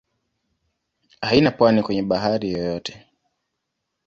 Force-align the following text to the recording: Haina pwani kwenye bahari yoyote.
Haina 1.21 1.51
pwani 1.51 1.83
kwenye 1.83 2.03
bahari 2.03 2.51
yoyote. 2.51 3.07